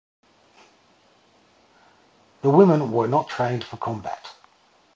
The 2.41 2.49
women 2.49 2.91
were 2.91 3.07
not 3.07 3.29
trained 3.29 3.63
for 3.63 3.77
combat. 3.77 4.33